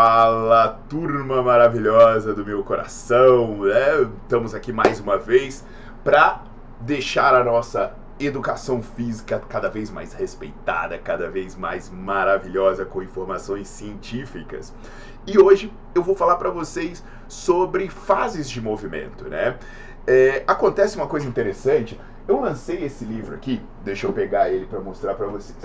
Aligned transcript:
Fala, 0.00 0.78
turma 0.88 1.42
maravilhosa 1.42 2.32
do 2.32 2.46
meu 2.46 2.62
coração! 2.62 3.66
É, 3.66 4.02
estamos 4.22 4.54
aqui 4.54 4.72
mais 4.72 5.00
uma 5.00 5.18
vez 5.18 5.64
para 6.04 6.44
deixar 6.82 7.34
a 7.34 7.42
nossa 7.42 7.92
educação 8.20 8.80
física 8.80 9.42
cada 9.48 9.68
vez 9.68 9.90
mais 9.90 10.12
respeitada, 10.12 10.96
cada 10.98 11.28
vez 11.28 11.56
mais 11.56 11.90
maravilhosa 11.90 12.84
com 12.84 13.02
informações 13.02 13.66
científicas. 13.66 14.72
E 15.26 15.36
hoje 15.36 15.72
eu 15.96 16.02
vou 16.04 16.14
falar 16.14 16.36
para 16.36 16.50
vocês 16.50 17.04
sobre 17.26 17.88
fases 17.88 18.48
de 18.48 18.60
movimento, 18.60 19.28
né? 19.28 19.58
É, 20.06 20.44
acontece 20.46 20.94
uma 20.96 21.08
coisa 21.08 21.26
interessante. 21.26 22.00
Eu 22.28 22.40
lancei 22.40 22.84
esse 22.84 23.04
livro 23.04 23.34
aqui, 23.34 23.60
deixa 23.82 24.06
eu 24.06 24.12
pegar 24.12 24.48
ele 24.48 24.66
para 24.66 24.78
mostrar 24.78 25.14
para 25.14 25.26
vocês 25.26 25.58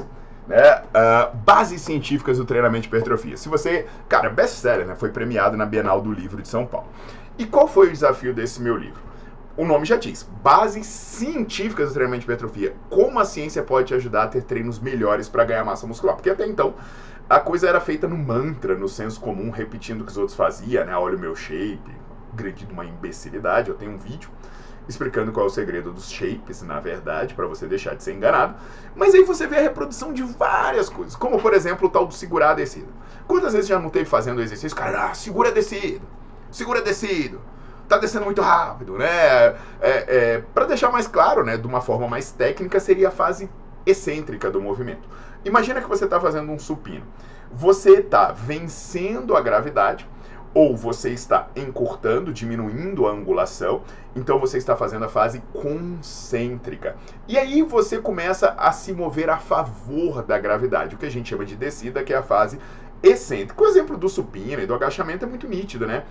né? 0.47 0.81
Uh, 0.81 1.35
bases 1.37 1.81
científicas 1.81 2.37
do 2.37 2.45
treinamento 2.45 2.83
de 2.83 2.87
hipertrofia. 2.87 3.37
Se 3.37 3.49
você, 3.49 3.87
cara, 4.09 4.29
best-seller, 4.29 4.85
né? 4.85 4.95
Foi 4.95 5.09
premiado 5.09 5.55
na 5.55 5.65
Bienal 5.65 6.01
do 6.01 6.11
Livro 6.11 6.41
de 6.41 6.47
São 6.47 6.65
Paulo. 6.65 6.87
E 7.37 7.45
qual 7.45 7.67
foi 7.67 7.87
o 7.87 7.91
desafio 7.91 8.33
desse 8.33 8.61
meu 8.61 8.77
livro? 8.77 9.01
O 9.55 9.65
nome 9.65 9.85
já 9.85 9.97
diz, 9.97 10.27
bases 10.41 10.87
científicas 10.87 11.89
do 11.89 11.93
treinamento 11.93 12.21
de 12.21 12.25
hipertrofia. 12.25 12.75
Como 12.89 13.19
a 13.19 13.25
ciência 13.25 13.61
pode 13.61 13.89
te 13.89 13.93
ajudar 13.93 14.23
a 14.23 14.27
ter 14.27 14.43
treinos 14.43 14.79
melhores 14.79 15.29
para 15.29 15.43
ganhar 15.45 15.63
massa 15.63 15.85
muscular? 15.85 16.15
Porque 16.15 16.29
até 16.29 16.47
então 16.47 16.73
a 17.29 17.39
coisa 17.39 17.69
era 17.69 17.79
feita 17.79 18.07
no 18.07 18.17
mantra, 18.17 18.75
no 18.75 18.87
senso 18.87 19.19
comum, 19.21 19.49
repetindo 19.51 20.01
o 20.01 20.05
que 20.05 20.11
os 20.11 20.17
outros 20.17 20.35
faziam, 20.35 20.85
né? 20.85 20.95
Olha 20.95 21.15
o 21.15 21.19
meu 21.19 21.35
shape, 21.35 21.79
de 22.35 22.65
uma 22.71 22.83
imbecilidade. 22.83 23.69
Eu 23.69 23.75
tenho 23.75 23.91
um 23.91 23.97
vídeo 23.97 24.29
explicando 24.87 25.31
qual 25.31 25.45
é 25.45 25.49
o 25.49 25.51
segredo 25.51 25.91
dos 25.91 26.11
shapes, 26.11 26.61
na 26.61 26.79
verdade, 26.79 27.33
para 27.33 27.47
você 27.47 27.67
deixar 27.67 27.95
de 27.95 28.03
ser 28.03 28.13
enganado. 28.13 28.55
Mas 28.95 29.13
aí 29.13 29.23
você 29.23 29.47
vê 29.47 29.57
a 29.57 29.61
reprodução 29.61 30.13
de 30.13 30.23
várias 30.23 30.89
coisas, 30.89 31.15
como 31.15 31.39
por 31.39 31.53
exemplo 31.53 31.87
o 31.87 31.91
tal 31.91 32.05
do 32.05 32.13
segurar 32.13 32.51
a 32.51 32.53
descida. 32.55 32.87
Quantas 33.27 33.53
vezes 33.53 33.67
já 33.67 33.79
não 33.79 33.89
teve 33.89 34.05
fazendo 34.05 34.41
exercício, 34.41 34.75
cara, 34.75 35.05
ah, 35.05 35.13
segura 35.13 35.49
a 35.49 35.51
descida, 35.51 36.05
segura 36.51 36.79
a 36.79 36.83
descida, 36.83 37.37
tá 37.87 37.97
descendo 37.97 38.25
muito 38.25 38.41
rápido, 38.41 38.97
né? 38.97 39.07
É, 39.07 39.55
é, 39.81 40.43
para 40.53 40.65
deixar 40.65 40.91
mais 40.91 41.07
claro, 41.07 41.43
né, 41.43 41.57
de 41.57 41.67
uma 41.67 41.81
forma 41.81 42.07
mais 42.07 42.31
técnica, 42.31 42.79
seria 42.79 43.07
a 43.07 43.11
fase 43.11 43.49
excêntrica 43.85 44.49
do 44.49 44.61
movimento. 44.61 45.07
Imagina 45.45 45.81
que 45.81 45.89
você 45.89 46.05
está 46.05 46.19
fazendo 46.19 46.51
um 46.51 46.59
supino. 46.59 47.05
Você 47.51 47.99
está 47.99 48.31
vencendo 48.31 49.35
a 49.35 49.41
gravidade 49.41 50.07
ou 50.53 50.75
você 50.75 51.09
está 51.09 51.47
encurtando, 51.55 52.31
diminuindo 52.31 53.07
a 53.07 53.11
angulação, 53.11 53.81
então 54.15 54.39
você 54.39 54.57
está 54.57 54.75
fazendo 54.75 55.05
a 55.05 55.09
fase 55.09 55.41
concêntrica. 55.51 56.95
E 57.27 57.37
aí 57.37 57.61
você 57.61 57.97
começa 57.97 58.53
a 58.57 58.71
se 58.71 58.93
mover 58.93 59.29
a 59.29 59.37
favor 59.37 60.21
da 60.21 60.37
gravidade, 60.37 60.95
o 60.95 60.97
que 60.97 61.05
a 61.05 61.11
gente 61.11 61.29
chama 61.29 61.45
de 61.45 61.55
descida, 61.55 62.03
que 62.03 62.13
é 62.13 62.17
a 62.17 62.23
fase 62.23 62.59
excêntrica. 63.01 63.61
O 63.61 63.67
exemplo 63.67 63.97
do 63.97 64.07
supino 64.07 64.61
e 64.61 64.67
do 64.67 64.73
agachamento 64.73 65.25
é 65.25 65.27
muito 65.27 65.47
nítido, 65.47 65.87
né? 65.87 66.03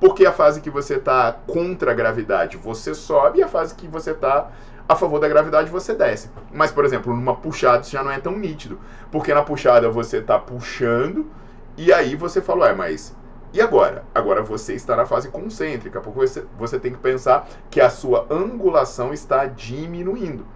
Porque 0.00 0.24
a 0.24 0.32
fase 0.32 0.62
que 0.62 0.70
você 0.70 0.94
está 0.94 1.32
contra 1.46 1.90
a 1.90 1.94
gravidade, 1.94 2.56
você 2.56 2.94
sobe, 2.94 3.40
e 3.40 3.42
a 3.42 3.48
fase 3.48 3.74
que 3.74 3.86
você 3.86 4.12
está 4.12 4.50
a 4.88 4.96
favor 4.96 5.20
da 5.20 5.28
gravidade, 5.28 5.70
você 5.70 5.94
desce. 5.94 6.30
Mas, 6.52 6.72
por 6.72 6.84
exemplo, 6.84 7.14
numa 7.14 7.36
puxada 7.36 7.82
isso 7.82 7.92
já 7.92 8.02
não 8.02 8.10
é 8.10 8.18
tão 8.18 8.36
nítido, 8.36 8.80
porque 9.12 9.32
na 9.32 9.42
puxada 9.42 9.88
você 9.90 10.16
está 10.16 10.38
puxando, 10.38 11.30
e 11.76 11.92
aí 11.92 12.16
você 12.16 12.40
fala, 12.40 12.70
é, 12.70 12.74
mas 12.74 13.14
e 13.52 13.60
agora? 13.60 14.04
Agora 14.14 14.42
você 14.42 14.74
está 14.74 14.94
na 14.94 15.04
fase 15.04 15.28
concêntrica, 15.28 16.00
porque 16.00 16.18
você, 16.18 16.44
você 16.56 16.78
tem 16.78 16.92
que 16.92 16.98
pensar 16.98 17.48
que 17.68 17.80
a 17.80 17.90
sua 17.90 18.26
angulação 18.30 19.12
está 19.12 19.46
diminuindo. 19.46 20.46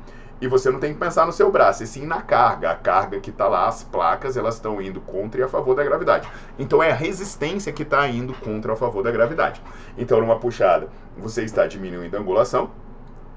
E 0.41 0.47
você 0.47 0.71
não 0.71 0.79
tem 0.79 0.93
que 0.93 1.01
pensar 1.01 1.27
no 1.27 1.33
seu 1.33 1.51
braço, 1.51 1.83
e 1.83 1.87
sim 1.87 2.07
na 2.07 2.21
carga. 2.21 2.71
A 2.71 2.77
carga 2.77 3.19
que 3.19 3.31
está 3.31 3.49
lá, 3.49 3.67
as 3.67 3.83
placas, 3.83 4.37
elas 4.37 4.57
estão 4.57 4.81
indo 4.81 5.01
contra 5.01 5.41
e 5.41 5.45
a 5.45 5.49
favor 5.49 5.75
da 5.75 5.83
gravidade. 5.83 6.29
Então 6.59 6.83
é 6.83 6.91
a 6.91 6.95
resistência 6.95 7.73
que 7.73 7.83
está 7.83 8.07
indo 8.09 8.33
contra 8.35 8.73
a 8.73 8.77
favor 8.77 9.03
da 9.03 9.11
gravidade. 9.11 9.61
Então, 9.97 10.21
numa 10.21 10.39
puxada, 10.39 10.89
você 11.17 11.43
está 11.43 11.67
diminuindo 11.67 12.17
a 12.17 12.21
angulação, 12.21 12.71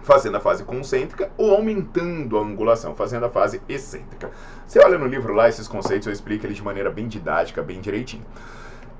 fazendo 0.03 0.37
a 0.37 0.39
fase 0.39 0.63
concêntrica, 0.63 1.31
ou 1.37 1.55
aumentando 1.55 2.37
a 2.37 2.41
angulação, 2.41 2.95
fazendo 2.95 3.25
a 3.25 3.29
fase 3.29 3.61
excêntrica. 3.67 4.29
Você 4.67 4.79
olha 4.79 4.97
no 4.97 5.07
livro 5.07 5.33
lá, 5.33 5.47
esses 5.47 5.67
conceitos 5.67 6.07
eu 6.07 6.13
explico 6.13 6.45
eles 6.45 6.57
de 6.57 6.63
maneira 6.63 6.91
bem 6.91 7.07
didática, 7.07 7.63
bem 7.63 7.79
direitinho. 7.79 8.25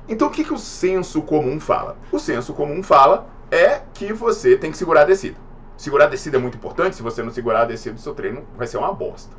Então 0.07 0.27
o 0.27 0.31
que, 0.31 0.43
que 0.43 0.53
o 0.53 0.57
senso 0.57 1.21
comum 1.21 1.59
fala? 1.59 1.97
O 2.11 2.19
senso 2.19 2.53
comum 2.53 2.81
fala 2.81 3.27
é 3.51 3.81
que 3.93 4.13
você 4.13 4.57
tem 4.57 4.71
que 4.71 4.77
segurar 4.77 5.01
a 5.01 5.05
descida. 5.05 5.37
Segurar 5.75 6.05
a 6.05 6.09
descida 6.09 6.37
é 6.37 6.39
muito 6.39 6.57
importante, 6.57 6.95
se 6.95 7.03
você 7.03 7.21
não 7.21 7.31
segurar 7.31 7.61
a 7.61 7.65
descida 7.65 7.95
do 7.95 8.01
seu 8.01 8.13
treino, 8.13 8.43
vai 8.57 8.65
ser 8.65 8.77
uma 8.77 8.91
bosta. 8.91 9.35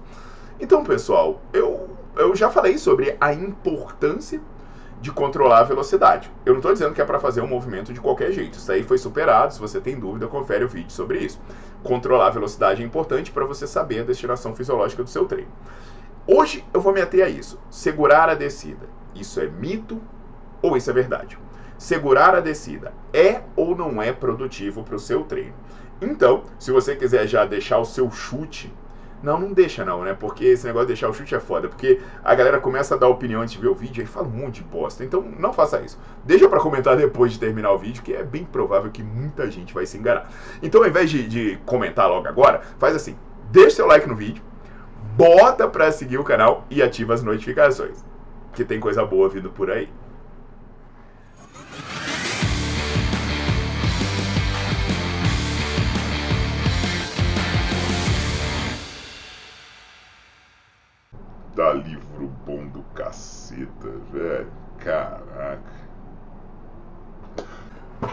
Então, 0.61 0.85
pessoal, 0.85 1.41
eu, 1.53 1.89
eu 2.17 2.35
já 2.35 2.51
falei 2.51 2.79
sobre 2.79 3.17
a 3.21 3.33
importância 3.33 4.41
de 5.01 5.13
controlar 5.13 5.61
a 5.61 5.65
velocidade. 5.65 6.31
Eu 6.45 6.53
não 6.53 6.59
estou 6.59 6.73
dizendo 6.73 6.93
que 6.93 7.01
é 7.01 7.05
para 7.05 7.21
fazer 7.21 7.41
um 7.41 7.47
movimento 7.47 7.93
de 7.93 8.01
qualquer 8.01 8.33
jeito. 8.33 8.59
Isso 8.59 8.71
aí 8.71 8.83
foi 8.83 8.99
superado. 8.99 9.55
Se 9.55 9.61
você 9.61 9.81
tem 9.81 9.99
dúvida, 9.99 10.27
confere 10.27 10.65
o 10.65 10.69
vídeo 10.69 10.91
sobre 10.91 11.19
isso. 11.21 11.41
Controlar 11.83 12.27
a 12.27 12.31
velocidade 12.31 12.83
é 12.83 12.87
importante 12.87 13.31
para 13.31 13.45
você 13.45 13.67
saber 13.67 14.01
a 14.01 14.05
destinação 14.05 14.55
fisiológica 14.55 15.03
do 15.05 15.11
seu 15.11 15.25
treino. 15.27 15.51
Hoje 16.27 16.65
eu 16.75 16.81
vou 16.81 16.93
me 16.93 17.01
ater 17.01 17.25
a 17.25 17.29
isso. 17.29 17.59
Segurar 17.71 18.29
a 18.29 18.35
descida. 18.35 18.89
Isso 19.15 19.41
é 19.41 19.47
mito 19.47 20.01
ou 20.63 20.77
isso 20.77 20.91
é 20.91 20.93
verdade? 20.93 21.39
Segurar 21.77 22.35
a 22.35 22.41
descida 22.41 22.93
é 23.13 23.43
ou 23.55 23.77
não 23.77 24.03
é 24.03 24.13
produtivo 24.13 24.83
para 24.83 24.97
o 24.97 24.99
seu 24.99 25.25
treino? 25.25 25.55
Então, 26.01 26.45
se 26.59 26.71
você 26.71 26.95
quiser 26.97 27.27
já 27.27 27.45
deixar 27.45 27.79
o 27.79 27.85
seu 27.85 28.11
chute 28.11 28.73
não, 29.23 29.39
não 29.39 29.53
deixa 29.53 29.85
não, 29.85 30.05
né? 30.05 30.15
Porque 30.15 30.45
esse 30.45 30.65
negócio 30.67 30.87
de 30.87 30.93
deixar 30.93 31.09
o 31.09 31.15
chute 31.15 31.35
é 31.35 31.41
foda. 31.41 31.69
Porque 31.69 32.01
a 32.23 32.35
galera 32.35 32.61
começa 32.61 32.95
a 32.95 32.99
dar 32.99 33.09
opinião 33.09 33.43
antes 33.43 33.55
de 33.55 33.61
ver 33.61 33.69
o 33.69 33.75
vídeo 33.75 34.03
e 34.03 34.07
fala 34.07 34.29
um 34.29 34.31
monte 34.31 34.63
de 34.63 34.65
bosta. 34.65 35.05
Então 35.05 35.23
não 35.39 35.53
faça 35.53 35.81
isso. 35.81 35.99
Deixa 36.25 36.49
para 36.49 36.61
comentar 36.61 36.97
depois 36.97 37.33
de 37.33 37.41
terminar 37.41 37.73
o 37.73 37.79
vídeo, 37.79 38.03
que 38.03 38.15
é 38.15 38.23
bem 38.23 38.45
provável 38.45 38.91
que 38.91 39.03
muita 39.03 39.51
gente 39.51 39.75
vai 39.75 39.87
se 39.87 39.99
enganar. 39.99 40.31
Então 40.63 40.83
ao 40.83 40.89
invés 40.89 41.11
de, 41.11 41.27
de 41.27 41.59
comentar 41.67 42.09
logo 42.09 42.29
agora, 42.29 42.61
faz 42.79 42.95
assim. 42.95 43.17
Deixa 43.51 43.77
seu 43.77 43.87
like 43.87 44.07
no 44.07 44.15
vídeo, 44.15 44.43
bota 45.17 45.67
pra 45.67 45.91
seguir 45.91 46.19
o 46.19 46.25
canal 46.25 46.65
e 46.71 46.83
ativa 46.83 47.15
as 47.15 47.23
notificações. 47.23 48.05
Que 48.53 48.65
tem 48.65 48.79
coisa 48.79 49.05
boa 49.05 49.29
vindo 49.29 49.51
por 49.51 49.71
aí. 49.71 49.89
Dá 61.59 61.73
livro 61.73 62.31
bom 62.47 62.69
do 62.69 62.85
caceta, 62.95 63.89
velho. 64.13 64.47
Caraca. 64.79 65.61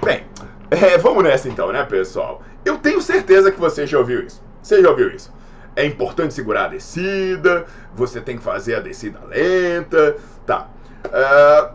Bem, 0.03 0.25
é, 0.71 0.97
vamos 0.97 1.23
nessa 1.23 1.47
então, 1.47 1.71
né, 1.71 1.83
pessoal? 1.85 2.41
Eu 2.65 2.79
tenho 2.79 2.99
certeza 2.99 3.51
que 3.51 3.59
você 3.59 3.85
já 3.85 3.99
ouviu 3.99 4.25
isso. 4.25 4.43
Você 4.63 4.81
já 4.81 4.89
ouviu 4.89 5.11
isso? 5.11 5.31
É 5.75 5.85
importante 5.85 6.33
segurar 6.33 6.65
a 6.65 6.67
descida, 6.69 7.67
você 7.93 8.19
tem 8.19 8.35
que 8.35 8.43
fazer 8.43 8.77
a 8.77 8.79
descida 8.79 9.19
lenta. 9.25 10.17
Tá. 10.47 10.67
Uh, 11.05 11.71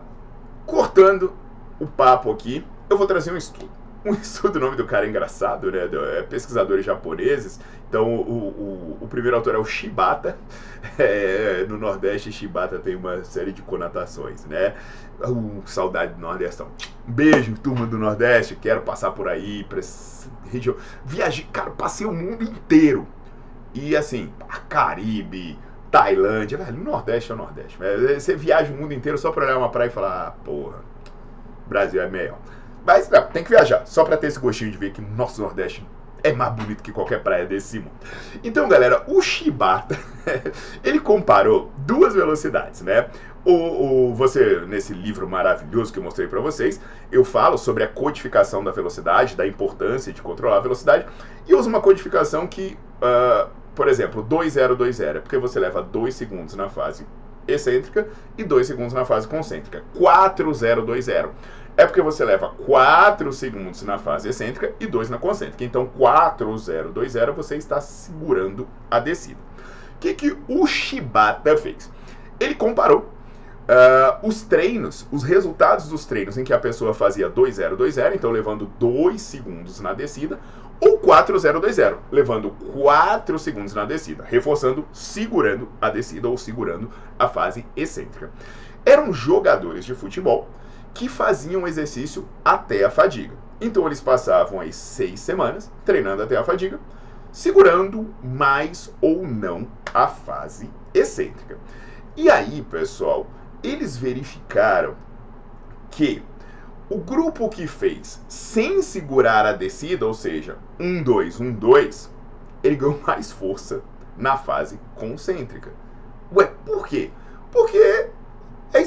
cortando 0.65 1.31
o 1.79 1.87
papo 1.87 2.33
aqui, 2.33 2.67
eu 2.89 2.97
vou 2.97 3.07
trazer 3.07 3.31
um 3.31 3.37
estudo. 3.37 3.71
um 4.05 4.13
estudo, 4.13 4.57
o 4.57 4.59
nome 4.59 4.75
do 4.75 4.85
cara 4.85 5.05
é 5.05 5.09
engraçado, 5.09 5.71
né? 5.71 5.87
É 6.17 6.23
pesquisadores 6.23 6.85
japoneses. 6.85 7.59
Então, 7.87 8.15
o, 8.15 8.97
o, 8.97 8.97
o 9.01 9.07
primeiro 9.07 9.37
autor 9.37 9.55
é 9.55 9.57
o 9.57 9.65
Shibata. 9.65 10.37
É, 10.97 11.63
no 11.69 11.77
Nordeste, 11.77 12.31
Shibata 12.31 12.79
tem 12.79 12.95
uma 12.95 13.23
série 13.23 13.51
de 13.51 13.61
conotações, 13.61 14.43
né? 14.45 14.73
Um, 15.23 15.61
saudade 15.63 16.15
do 16.15 16.19
Nordestão. 16.19 16.69
Um 17.07 17.11
beijo, 17.11 17.53
turma 17.53 17.85
do 17.85 17.99
Nordeste. 17.99 18.55
Quero 18.55 18.81
passar 18.81 19.11
por 19.11 19.27
aí, 19.27 19.63
pra 19.63 19.79
região. 20.51 20.75
Viajei, 21.05 21.45
cara, 21.53 21.69
passei 21.69 22.07
o 22.07 22.11
mundo 22.11 22.43
inteiro. 22.43 23.07
E 23.75 23.95
assim, 23.95 24.33
Caribe, 24.67 25.57
Tailândia, 25.91 26.57
velho, 26.57 26.83
Nordeste 26.83 27.31
é 27.31 27.35
o 27.35 27.37
Nordeste. 27.37 27.77
Você 28.15 28.35
viaja 28.35 28.73
o 28.73 28.75
mundo 28.77 28.93
inteiro 28.93 29.19
só 29.19 29.31
pra 29.31 29.45
olhar 29.45 29.57
uma 29.59 29.69
praia 29.69 29.87
e 29.87 29.91
falar, 29.91 30.27
ah, 30.27 30.31
porra, 30.43 30.79
Brasil 31.67 32.01
é 32.01 32.09
melhor. 32.09 32.39
Mas 32.85 33.09
não, 33.09 33.27
tem 33.27 33.43
que 33.43 33.49
viajar, 33.49 33.85
só 33.85 34.03
pra 34.03 34.17
ter 34.17 34.27
esse 34.27 34.39
gostinho 34.39 34.71
de 34.71 34.77
ver 34.77 34.91
que 34.91 35.01
nosso 35.01 35.41
Nordeste 35.41 35.85
é 36.23 36.31
mais 36.31 36.53
bonito 36.53 36.83
que 36.83 36.91
qualquer 36.91 37.21
praia 37.21 37.45
desse 37.45 37.79
mundo. 37.79 37.91
Então, 38.43 38.67
galera, 38.67 39.03
o 39.07 39.21
Shibata, 39.21 39.97
ele 40.83 40.99
comparou 40.99 41.71
duas 41.77 42.13
velocidades, 42.13 42.81
né? 42.81 43.09
O, 43.43 44.09
o, 44.09 44.13
você, 44.13 44.61
nesse 44.67 44.93
livro 44.93 45.27
maravilhoso 45.27 45.91
que 45.91 45.97
eu 45.97 46.03
mostrei 46.03 46.27
para 46.27 46.39
vocês, 46.39 46.79
eu 47.11 47.25
falo 47.25 47.57
sobre 47.57 47.83
a 47.83 47.87
codificação 47.87 48.63
da 48.63 48.71
velocidade, 48.71 49.35
da 49.35 49.47
importância 49.47 50.13
de 50.13 50.21
controlar 50.21 50.57
a 50.57 50.61
velocidade, 50.61 51.07
e 51.47 51.55
uso 51.55 51.67
uma 51.67 51.81
codificação 51.81 52.45
que, 52.45 52.77
uh, 53.01 53.49
por 53.73 53.87
exemplo, 53.87 54.21
2020 54.21 55.03
é 55.03 55.19
porque 55.19 55.39
você 55.39 55.59
leva 55.59 55.81
2 55.81 56.13
segundos 56.13 56.55
na 56.55 56.69
fase 56.69 57.05
excêntrica 57.47 58.07
e 58.37 58.43
2 58.43 58.67
segundos 58.67 58.93
na 58.93 59.05
fase 59.05 59.27
concêntrica. 59.27 59.83
4020 59.97 61.31
é 61.77 61.85
porque 61.85 62.01
você 62.01 62.23
leva 62.23 62.49
4 62.65 63.31
segundos 63.31 63.81
na 63.83 63.97
fase 63.97 64.29
excêntrica 64.29 64.73
e 64.79 64.85
2 64.85 65.09
na 65.09 65.17
concêntrica. 65.17 65.63
Então, 65.63 65.87
4020 65.87 67.31
você 67.35 67.55
está 67.55 67.79
segurando 67.79 68.67
a 68.89 68.99
descida. 68.99 69.39
O 69.95 69.99
que, 69.99 70.13
que 70.13 70.37
o 70.47 70.65
Shibata 70.65 71.55
fez? 71.57 71.89
Ele 72.39 72.55
comparou 72.55 72.99
uh, 72.99 74.27
os 74.27 74.41
treinos, 74.41 75.07
os 75.11 75.23
resultados 75.23 75.87
dos 75.87 76.05
treinos 76.05 76.37
em 76.37 76.43
que 76.43 76.53
a 76.53 76.59
pessoa 76.59 76.93
fazia 76.93 77.29
2020, 77.29 78.15
então 78.15 78.31
levando 78.31 78.65
2 78.79 79.21
segundos 79.21 79.79
na 79.79 79.93
descida, 79.93 80.39
ou 80.79 80.97
4020, 80.97 81.97
levando 82.11 82.49
4 82.73 83.37
segundos 83.37 83.73
na 83.73 83.85
descida, 83.85 84.23
reforçando, 84.27 84.85
segurando 84.91 85.69
a 85.79 85.89
descida 85.89 86.27
ou 86.27 86.37
segurando 86.37 86.89
a 87.19 87.27
fase 87.27 87.65
excêntrica. 87.75 88.31
Eram 88.83 89.13
jogadores 89.13 89.85
de 89.85 89.93
futebol 89.93 90.49
que 90.93 91.07
faziam 91.07 91.67
exercício 91.67 92.27
até 92.43 92.83
a 92.83 92.89
fadiga. 92.89 93.35
Então 93.59 93.85
eles 93.85 94.01
passavam 94.01 94.59
aí 94.59 94.73
seis 94.73 95.19
semanas 95.19 95.71
treinando 95.85 96.23
até 96.23 96.35
a 96.35 96.43
fadiga, 96.43 96.79
segurando 97.31 98.13
mais 98.23 98.93
ou 98.99 99.25
não 99.25 99.67
a 99.93 100.07
fase 100.07 100.69
excêntrica. 100.93 101.57
E 102.17 102.29
aí, 102.29 102.61
pessoal, 102.63 103.27
eles 103.63 103.95
verificaram 103.95 104.95
que 105.89 106.23
o 106.89 106.97
grupo 106.97 107.47
que 107.47 107.67
fez 107.67 108.21
sem 108.27 108.81
segurar 108.81 109.45
a 109.45 109.53
descida, 109.53 110.05
ou 110.05 110.13
seja, 110.13 110.57
1 110.79 111.03
2 111.03 111.39
1 111.39 111.53
2, 111.53 112.11
ele 112.63 112.75
ganhou 112.75 112.99
mais 113.07 113.31
força 113.31 113.81
na 114.17 114.35
fase 114.35 114.79
concêntrica. 114.95 115.71
Ué, 116.35 116.51
por 116.65 116.87
quê? 116.87 117.11
Porque 117.51 118.09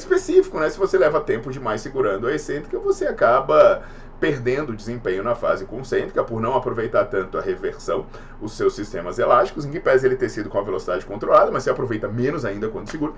específico, 0.04 0.60
né? 0.60 0.68
Se 0.70 0.78
você 0.78 0.96
leva 0.96 1.20
tempo 1.20 1.50
demais 1.50 1.80
segurando 1.80 2.26
a 2.26 2.34
excêntrica, 2.34 2.78
você 2.78 3.06
acaba 3.06 3.82
perdendo 4.20 4.74
desempenho 4.74 5.22
na 5.22 5.34
fase 5.34 5.64
concêntrica 5.64 6.22
por 6.22 6.40
não 6.40 6.54
aproveitar 6.54 7.04
tanto 7.06 7.36
a 7.36 7.40
reversão, 7.40 8.06
os 8.40 8.52
seus 8.52 8.74
sistemas 8.74 9.18
elásticos, 9.18 9.64
em 9.64 9.70
que 9.70 9.80
pese 9.80 10.06
ele 10.06 10.16
ter 10.16 10.28
sido 10.28 10.48
com 10.48 10.58
a 10.58 10.62
velocidade 10.62 11.04
controlada, 11.04 11.50
mas 11.50 11.64
você 11.64 11.70
aproveita 11.70 12.08
menos 12.08 12.44
ainda 12.44 12.68
quando 12.68 12.90
segura. 12.90 13.12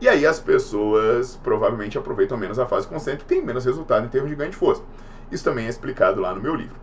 E 0.00 0.08
aí 0.08 0.26
as 0.26 0.40
pessoas 0.40 1.38
provavelmente 1.42 1.96
aproveitam 1.96 2.36
menos 2.36 2.58
a 2.58 2.66
fase 2.66 2.88
concêntrica 2.88 3.32
e 3.32 3.36
têm 3.36 3.46
menos 3.46 3.64
resultado 3.64 4.04
em 4.04 4.08
termos 4.08 4.30
de 4.30 4.36
ganho 4.36 4.50
de 4.50 4.56
força. 4.56 4.82
Isso 5.30 5.44
também 5.44 5.66
é 5.66 5.68
explicado 5.68 6.20
lá 6.20 6.34
no 6.34 6.40
meu 6.40 6.54
livro. 6.54 6.76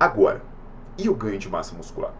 Agora, 0.00 0.40
e 0.98 1.08
o 1.08 1.14
ganho 1.14 1.38
de 1.38 1.48
massa 1.48 1.74
muscular? 1.74 2.12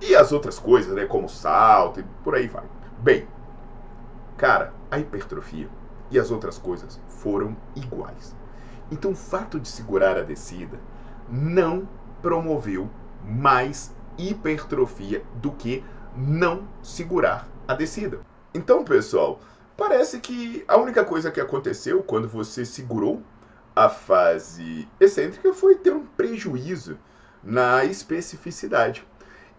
E 0.00 0.14
as 0.16 0.32
outras 0.32 0.58
coisas, 0.58 0.92
né, 0.92 1.06
como 1.06 1.28
salto 1.28 2.00
e 2.00 2.04
por 2.24 2.34
aí 2.34 2.48
vai. 2.48 2.64
Bem, 2.98 3.26
cara, 4.36 4.72
a 4.90 4.98
hipertrofia 4.98 5.68
e 6.12 6.18
as 6.18 6.30
outras 6.30 6.58
coisas 6.58 7.00
foram 7.08 7.56
iguais. 7.74 8.36
Então, 8.90 9.12
o 9.12 9.16
fato 9.16 9.58
de 9.58 9.66
segurar 9.66 10.16
a 10.18 10.22
descida 10.22 10.78
não 11.28 11.88
promoveu 12.20 12.88
mais 13.24 13.94
hipertrofia 14.18 15.24
do 15.36 15.50
que 15.52 15.82
não 16.14 16.68
segurar 16.82 17.48
a 17.66 17.74
descida. 17.74 18.20
Então, 18.52 18.84
pessoal, 18.84 19.40
parece 19.76 20.20
que 20.20 20.62
a 20.68 20.76
única 20.76 21.04
coisa 21.04 21.30
que 21.30 21.40
aconteceu 21.40 22.02
quando 22.02 22.28
você 22.28 22.64
segurou 22.66 23.22
a 23.74 23.88
fase 23.88 24.86
excêntrica 25.00 25.54
foi 25.54 25.76
ter 25.76 25.94
um 25.94 26.04
prejuízo 26.04 26.98
na 27.42 27.84
especificidade. 27.84 29.06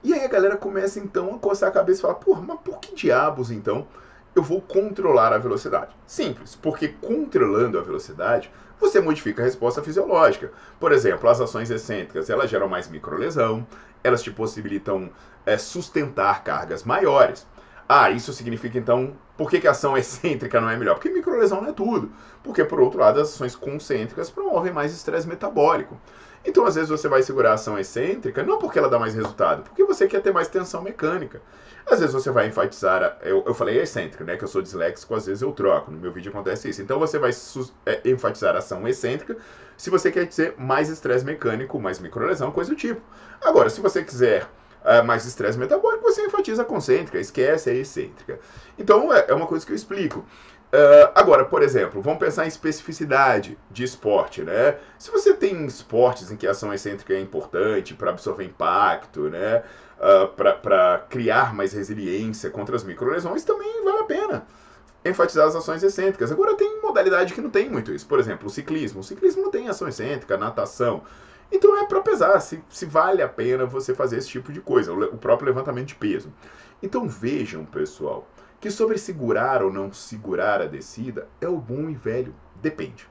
E 0.03 0.13
aí 0.13 0.23
a 0.23 0.27
galera 0.27 0.57
começa 0.57 0.99
então 0.99 1.33
a 1.33 1.39
coçar 1.39 1.69
a 1.69 1.71
cabeça 1.71 1.99
e 1.99 2.01
falar: 2.03 2.15
porra, 2.15 2.41
mas 2.41 2.59
por 2.59 2.77
que 2.79 2.93
diabos 2.93 3.49
então 3.49 3.87
eu 4.35 4.41
vou 4.41 4.61
controlar 4.61 5.31
a 5.31 5.37
velocidade. 5.37 5.95
Simples, 6.05 6.55
porque 6.55 6.87
controlando 6.87 7.77
a 7.77 7.83
velocidade, 7.83 8.51
você 8.79 8.99
modifica 8.99 9.41
a 9.41 9.45
resposta 9.45 9.81
fisiológica. 9.81 10.51
Por 10.79 10.91
exemplo, 10.91 11.29
as 11.29 11.39
ações 11.39 11.69
excêntricas, 11.69 12.29
elas 12.29 12.49
geram 12.49 12.67
mais 12.67 12.89
microlesão, 12.89 13.65
elas 14.03 14.21
te 14.21 14.31
possibilitam 14.31 15.09
é, 15.45 15.57
sustentar 15.57 16.43
cargas 16.43 16.83
maiores. 16.83 17.47
Ah, 17.87 18.09
isso 18.09 18.33
significa 18.33 18.77
então, 18.77 19.13
por 19.37 19.49
que, 19.49 19.59
que 19.59 19.67
a 19.67 19.71
ação 19.71 19.95
excêntrica 19.97 20.59
não 20.59 20.69
é 20.69 20.77
melhor? 20.77 20.95
Porque 20.95 21.09
microlesão 21.09 21.61
não 21.61 21.69
é 21.69 21.73
tudo. 21.73 22.11
Porque, 22.43 22.63
por 22.63 22.79
outro 22.79 22.99
lado, 22.99 23.19
as 23.19 23.29
ações 23.29 23.55
concêntricas 23.55 24.29
promovem 24.29 24.73
mais 24.73 24.93
estresse 24.93 25.27
metabólico. 25.27 25.97
Então, 26.45 26.65
às 26.65 26.75
vezes, 26.75 26.89
você 26.89 27.07
vai 27.07 27.21
segurar 27.23 27.51
a 27.51 27.53
ação 27.53 27.79
excêntrica, 27.79 28.43
não 28.43 28.57
porque 28.57 28.77
ela 28.77 28.89
dá 28.89 28.99
mais 28.99 29.13
resultado, 29.15 29.63
porque 29.63 29.83
você 29.85 30.07
quer 30.07 30.21
ter 30.21 30.33
mais 30.33 30.47
tensão 30.47 30.81
mecânica. 30.81 31.41
Às 31.85 31.99
vezes 31.99 32.13
você 32.13 32.31
vai 32.31 32.47
enfatizar, 32.47 33.03
a, 33.03 33.27
eu, 33.27 33.43
eu 33.45 33.53
falei 33.53 33.79
excêntrica, 33.79 34.23
né, 34.23 34.37
que 34.37 34.43
eu 34.43 34.47
sou 34.47 34.61
disléxico, 34.61 35.15
às 35.15 35.25
vezes 35.25 35.41
eu 35.41 35.51
troco, 35.51 35.91
no 35.91 35.97
meu 35.97 36.11
vídeo 36.11 36.29
acontece 36.31 36.69
isso. 36.69 36.81
Então 36.81 36.97
você 36.97 37.19
vai 37.19 37.31
é, 37.85 38.09
enfatizar 38.09 38.55
a 38.55 38.59
ação 38.59 38.87
excêntrica 38.87 39.37
se 39.75 39.89
você 39.89 40.11
quer 40.11 40.25
dizer 40.25 40.55
mais 40.57 40.89
estresse 40.89 41.25
mecânico, 41.25 41.79
mais 41.79 41.99
microlesão, 41.99 42.51
coisa 42.51 42.69
do 42.69 42.75
tipo. 42.75 43.01
Agora, 43.41 43.69
se 43.69 43.81
você 43.81 44.03
quiser 44.03 44.43
uh, 44.83 45.03
mais 45.03 45.25
estresse 45.25 45.57
metabólico, 45.57 46.03
você 46.03 46.25
enfatiza 46.25 46.61
a 46.61 46.65
concêntrica, 46.65 47.19
esquece 47.19 47.69
a 47.69 47.73
excêntrica. 47.73 48.39
Então 48.77 49.13
é, 49.13 49.25
é 49.27 49.33
uma 49.33 49.47
coisa 49.47 49.65
que 49.65 49.71
eu 49.71 49.75
explico. 49.75 50.25
Uh, 50.73 51.11
agora, 51.13 51.45
por 51.45 51.61
exemplo, 51.61 52.01
vamos 52.01 52.17
pensar 52.17 52.45
em 52.45 52.47
especificidade 52.47 53.59
de 53.69 53.83
esporte, 53.83 54.41
né? 54.41 54.79
Se 54.97 55.11
você 55.11 55.31
tem 55.31 55.67
esportes 55.67 56.31
em 56.31 56.35
que 56.35 56.47
a 56.47 56.51
ação 56.51 56.73
excêntrica 56.73 57.13
é 57.13 57.19
importante 57.19 57.93
para 57.93 58.09
absorver 58.09 58.43
impacto, 58.43 59.29
né? 59.29 59.59
Uh, 59.99 60.41
ah, 60.43 60.53
para 60.59 61.05
criar 61.07 61.53
mais 61.53 61.73
resiliência 61.73 62.49
contra 62.49 62.75
as 62.75 62.83
microlesões, 62.83 63.43
também 63.43 63.83
vale 63.83 63.99
a 63.99 64.03
pena 64.05 64.47
enfatizar 65.05 65.47
as 65.47 65.55
ações 65.55 65.83
excêntricas. 65.83 66.31
Agora 66.31 66.55
tem 66.55 66.81
modalidade 66.81 67.35
que 67.35 67.41
não 67.41 67.51
tem 67.51 67.69
muito 67.69 67.93
isso. 67.93 68.07
Por 68.07 68.19
exemplo, 68.19 68.47
o 68.47 68.49
ciclismo. 68.49 69.01
O 69.01 69.03
ciclismo 69.03 69.43
não 69.43 69.51
tem 69.51 69.69
ação 69.69 69.87
excêntrica, 69.87 70.37
natação. 70.37 71.03
Então 71.51 71.77
é 71.77 71.85
para 71.85 72.01
pesar 72.01 72.39
se, 72.39 72.63
se 72.67 72.87
vale 72.87 73.21
a 73.21 73.29
pena 73.29 73.63
você 73.63 73.93
fazer 73.93 74.17
esse 74.17 74.29
tipo 74.29 74.51
de 74.51 74.59
coisa, 74.59 74.91
o 74.91 75.17
próprio 75.17 75.49
levantamento 75.49 75.89
de 75.89 75.95
peso. 75.95 76.33
Então 76.81 77.07
vejam, 77.07 77.63
pessoal, 77.63 78.27
que 78.63 78.71
sobre 78.71 78.97
segurar 78.97 79.61
ou 79.61 79.69
não 79.69 79.91
segurar 79.91 80.61
a 80.61 80.65
descida 80.65 81.27
é 81.41 81.47
o 81.49 81.57
bom 81.57 81.89
e 81.89 81.95
velho 81.95 82.33
depende. 82.61 83.05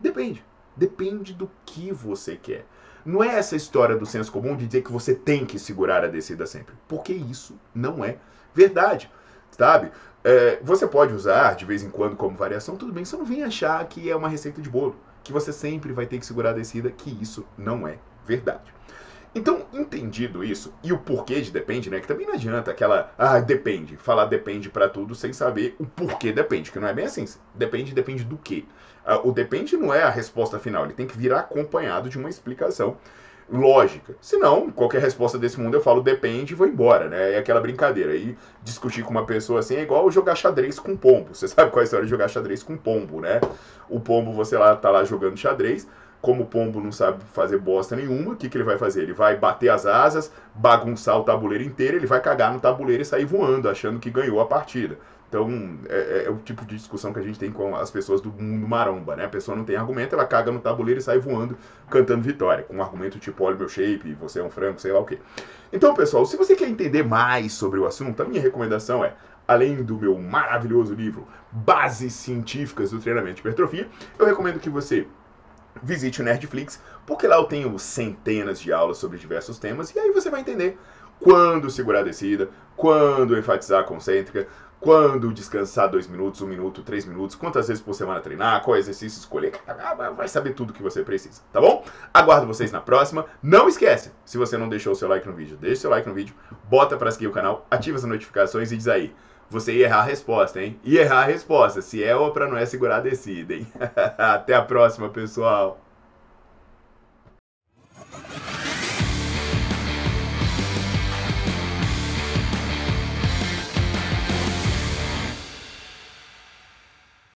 Depende. 0.00 0.44
Depende 0.76 1.32
do 1.32 1.48
que 1.64 1.92
você 1.92 2.34
quer. 2.34 2.66
Não 3.04 3.22
é 3.22 3.28
essa 3.38 3.54
história 3.54 3.94
do 3.94 4.04
senso 4.04 4.32
comum 4.32 4.56
de 4.56 4.66
dizer 4.66 4.82
que 4.82 4.90
você 4.90 5.14
tem 5.14 5.46
que 5.46 5.60
segurar 5.60 6.02
a 6.02 6.08
descida 6.08 6.44
sempre, 6.44 6.74
porque 6.88 7.12
isso 7.12 7.56
não 7.72 8.04
é 8.04 8.16
verdade, 8.52 9.08
sabe? 9.52 9.92
É, 10.24 10.58
você 10.60 10.88
pode 10.88 11.14
usar 11.14 11.54
de 11.54 11.64
vez 11.64 11.84
em 11.84 11.88
quando 11.88 12.16
como 12.16 12.36
variação, 12.36 12.74
tudo 12.74 12.92
bem, 12.92 13.04
só 13.04 13.16
não 13.16 13.24
vem 13.24 13.44
achar 13.44 13.86
que 13.86 14.10
é 14.10 14.16
uma 14.16 14.28
receita 14.28 14.60
de 14.60 14.68
bolo, 14.68 14.96
que 15.22 15.32
você 15.32 15.52
sempre 15.52 15.92
vai 15.92 16.06
ter 16.06 16.18
que 16.18 16.26
segurar 16.26 16.50
a 16.50 16.54
descida, 16.54 16.90
que 16.90 17.16
isso 17.22 17.46
não 17.56 17.86
é 17.86 17.96
verdade. 18.26 18.74
Então, 19.34 19.66
entendido 19.72 20.42
isso, 20.42 20.72
e 20.82 20.92
o 20.92 20.98
porquê 20.98 21.40
de 21.40 21.50
depende, 21.50 21.90
né? 21.90 22.00
Que 22.00 22.06
também 22.08 22.26
não 22.26 22.34
adianta 22.34 22.70
aquela, 22.70 23.12
ah, 23.18 23.38
depende, 23.38 23.96
falar 23.96 24.24
depende 24.26 24.70
para 24.70 24.88
tudo 24.88 25.14
sem 25.14 25.32
saber 25.32 25.76
o 25.78 25.84
porquê 25.84 26.32
depende, 26.32 26.72
que 26.72 26.78
não 26.78 26.88
é 26.88 26.94
bem 26.94 27.04
assim. 27.04 27.24
Depende, 27.54 27.92
depende 27.94 28.24
do 28.24 28.38
quê? 28.38 28.64
Ah, 29.04 29.20
o 29.22 29.32
depende 29.32 29.76
não 29.76 29.92
é 29.92 30.02
a 30.02 30.10
resposta 30.10 30.58
final, 30.58 30.84
ele 30.84 30.94
tem 30.94 31.06
que 31.06 31.16
vir 31.16 31.32
acompanhado 31.32 32.08
de 32.08 32.18
uma 32.18 32.30
explicação 32.30 32.96
lógica. 33.48 34.16
Senão, 34.20 34.70
qualquer 34.70 35.00
resposta 35.00 35.38
desse 35.38 35.60
mundo 35.60 35.74
eu 35.74 35.80
falo 35.80 36.02
depende 36.02 36.52
e 36.52 36.56
vou 36.56 36.66
embora, 36.66 37.08
né? 37.08 37.34
É 37.34 37.38
aquela 37.38 37.60
brincadeira. 37.60 38.14
E 38.14 38.36
discutir 38.62 39.02
com 39.02 39.10
uma 39.10 39.24
pessoa 39.24 39.60
assim 39.60 39.76
é 39.76 39.82
igual 39.82 40.10
jogar 40.10 40.34
xadrez 40.34 40.78
com 40.78 40.96
pombo. 40.96 41.34
Você 41.34 41.46
sabe 41.46 41.70
qual 41.70 41.80
é 41.80 41.82
a 41.82 41.84
história 41.84 42.04
de 42.04 42.10
jogar 42.10 42.28
xadrez 42.28 42.62
com 42.62 42.76
pombo, 42.76 43.20
né? 43.20 43.40
O 43.88 44.00
pombo, 44.00 44.32
você 44.32 44.58
lá 44.58 44.74
tá 44.74 44.90
lá 44.90 45.04
jogando 45.04 45.36
xadrez 45.36 45.86
como 46.26 46.42
o 46.42 46.46
pombo 46.46 46.80
não 46.80 46.90
sabe 46.90 47.22
fazer 47.32 47.56
bosta 47.56 47.94
nenhuma, 47.94 48.32
o 48.32 48.36
que, 48.36 48.48
que 48.48 48.56
ele 48.56 48.64
vai 48.64 48.76
fazer? 48.76 49.02
Ele 49.02 49.12
vai 49.12 49.36
bater 49.36 49.68
as 49.68 49.86
asas, 49.86 50.32
bagunçar 50.56 51.16
o 51.16 51.22
tabuleiro 51.22 51.62
inteiro, 51.62 51.96
ele 51.96 52.06
vai 52.06 52.20
cagar 52.20 52.52
no 52.52 52.58
tabuleiro 52.58 53.00
e 53.00 53.04
sair 53.04 53.24
voando, 53.24 53.68
achando 53.68 54.00
que 54.00 54.10
ganhou 54.10 54.40
a 54.40 54.44
partida. 54.44 54.98
Então, 55.28 55.78
é, 55.88 55.98
é, 55.98 56.24
é, 56.26 56.30
o 56.30 56.38
tipo 56.38 56.66
de 56.66 56.74
discussão 56.74 57.12
que 57.12 57.20
a 57.20 57.22
gente 57.22 57.38
tem 57.38 57.52
com 57.52 57.76
as 57.76 57.92
pessoas 57.92 58.20
do 58.20 58.32
mundo 58.32 58.66
maromba, 58.66 59.14
né? 59.14 59.24
A 59.24 59.28
pessoa 59.28 59.56
não 59.56 59.64
tem 59.64 59.76
argumento, 59.76 60.16
ela 60.16 60.26
caga 60.26 60.50
no 60.50 60.58
tabuleiro 60.58 60.98
e 60.98 61.02
sai 61.02 61.20
voando, 61.20 61.56
cantando 61.88 62.22
vitória, 62.22 62.64
com 62.64 62.74
um 62.74 62.82
argumento 62.82 63.20
tipo, 63.20 63.44
olha 63.44 63.56
meu 63.56 63.68
shape, 63.68 64.14
você 64.14 64.40
é 64.40 64.42
um 64.42 64.50
frango, 64.50 64.80
sei 64.80 64.90
lá 64.90 64.98
o 64.98 65.04
quê. 65.04 65.20
Então, 65.72 65.94
pessoal, 65.94 66.26
se 66.26 66.36
você 66.36 66.56
quer 66.56 66.68
entender 66.68 67.04
mais 67.04 67.52
sobre 67.52 67.78
o 67.78 67.86
assunto, 67.86 68.20
a 68.20 68.24
minha 68.26 68.42
recomendação 68.42 69.04
é, 69.04 69.14
além 69.46 69.84
do 69.84 69.96
meu 69.96 70.18
maravilhoso 70.18 70.92
livro 70.92 71.24
Bases 71.52 72.14
Científicas 72.14 72.90
do 72.90 72.98
Treinamento 72.98 73.36
de 73.36 73.40
Hipertrofia, 73.42 73.88
eu 74.18 74.26
recomendo 74.26 74.58
que 74.58 74.68
você 74.68 75.06
visite 75.82 76.20
o 76.20 76.24
Nerdflix, 76.24 76.80
porque 77.06 77.26
lá 77.26 77.36
eu 77.36 77.44
tenho 77.44 77.78
centenas 77.78 78.60
de 78.60 78.72
aulas 78.72 78.98
sobre 78.98 79.18
diversos 79.18 79.58
temas, 79.58 79.94
e 79.94 79.98
aí 79.98 80.10
você 80.10 80.30
vai 80.30 80.40
entender 80.40 80.78
quando 81.20 81.70
segurar 81.70 82.00
a 82.00 82.04
descida, 82.04 82.50
quando 82.76 83.38
enfatizar 83.38 83.80
a 83.80 83.84
concêntrica, 83.84 84.46
quando 84.78 85.32
descansar 85.32 85.90
dois 85.90 86.06
minutos, 86.06 86.42
um 86.42 86.46
minuto, 86.46 86.82
três 86.82 87.06
minutos, 87.06 87.34
quantas 87.34 87.68
vezes 87.68 87.82
por 87.82 87.94
semana 87.94 88.20
treinar, 88.20 88.62
qual 88.62 88.76
exercício 88.76 89.18
escolher, 89.18 89.52
ah, 89.66 90.10
vai 90.10 90.28
saber 90.28 90.52
tudo 90.52 90.72
que 90.72 90.82
você 90.82 91.02
precisa, 91.02 91.40
tá 91.52 91.60
bom? 91.60 91.82
Aguardo 92.12 92.46
vocês 92.46 92.70
na 92.70 92.80
próxima. 92.80 93.24
Não 93.42 93.68
esquece, 93.68 94.12
se 94.24 94.36
você 94.36 94.56
não 94.58 94.68
deixou 94.68 94.92
o 94.92 94.96
seu 94.96 95.08
like 95.08 95.26
no 95.26 95.34
vídeo, 95.34 95.56
deixa 95.56 95.78
o 95.78 95.80
seu 95.82 95.90
like 95.90 96.06
no 96.06 96.14
vídeo, 96.14 96.34
bota 96.64 96.96
para 96.96 97.10
seguir 97.10 97.26
o 97.26 97.32
canal, 97.32 97.66
ativa 97.70 97.96
as 97.96 98.04
notificações 98.04 98.70
e 98.70 98.76
diz 98.76 98.86
aí, 98.86 99.14
você 99.50 99.72
ia 99.72 99.86
errar 99.86 100.00
a 100.00 100.04
resposta, 100.04 100.62
hein? 100.62 100.78
Ia 100.84 101.02
errar 101.02 101.22
a 101.22 101.26
resposta, 101.26 101.80
se 101.82 102.02
é 102.02 102.14
ou 102.14 102.32
para 102.32 102.48
não 102.48 102.56
é 102.56 102.66
segurar 102.66 103.00
hein? 103.54 103.66
Até 104.18 104.54
a 104.54 104.62
próxima, 104.62 105.08
pessoal! 105.08 105.80